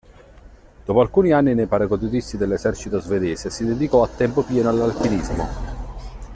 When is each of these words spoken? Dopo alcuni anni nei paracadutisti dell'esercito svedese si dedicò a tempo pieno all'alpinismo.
Dopo 0.87 0.99
alcuni 0.99 1.29
anni 1.31 1.53
nei 1.53 1.67
paracadutisti 1.67 2.35
dell'esercito 2.35 2.99
svedese 2.99 3.51
si 3.51 3.65
dedicò 3.65 4.01
a 4.01 4.07
tempo 4.07 4.41
pieno 4.41 4.69
all'alpinismo. 4.69 5.47